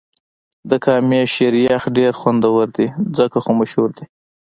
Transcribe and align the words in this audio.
د 0.69 0.71
کامی 0.85 1.21
شیر 1.33 1.55
یخ 1.67 1.83
ډېر 1.97 2.11
خوندور 2.19 2.65
دی 2.77 2.87
ځکه 3.17 3.37
خو 3.43 3.51
مشهور 3.59 3.89
دې. 3.97 4.05